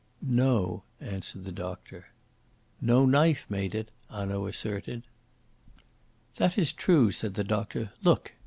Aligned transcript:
"No," 0.23 0.81
answered 0.99 1.43
the 1.43 1.51
doctor. 1.51 2.07
"No 2.81 3.05
knife 3.05 3.45
made 3.49 3.75
it," 3.75 3.91
Hanaud 4.09 4.47
asserted. 4.47 5.03
"That 6.37 6.57
is 6.57 6.73
true," 6.73 7.11
said 7.11 7.35
the 7.35 7.43
doctor. 7.43 7.91
"Look!" 8.03 8.33